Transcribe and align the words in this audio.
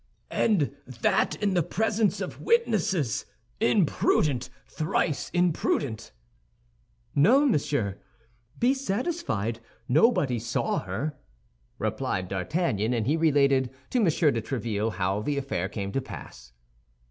"And 0.31 0.75
that 0.87 1.35
in 1.43 1.53
the 1.53 1.61
presence 1.61 2.21
of 2.21 2.41
witnesses! 2.41 3.27
Imprudent, 3.59 4.49
thrice 4.65 5.29
imprudent!" 5.29 6.11
"No, 7.13 7.45
monsieur, 7.45 7.99
be 8.57 8.73
satisfied; 8.73 9.59
nobody 9.87 10.39
saw 10.39 10.79
her," 10.79 11.15
replied 11.77 12.29
D'Artagnan, 12.29 12.95
and 12.95 13.05
he 13.05 13.15
related 13.15 13.69
to 13.91 13.99
M. 13.99 14.05
de 14.05 14.09
Tréville 14.41 14.93
how 14.93 15.21
the 15.21 15.37
affair 15.37 15.69
came 15.69 15.91
to 15.91 16.01
pass. 16.01 16.51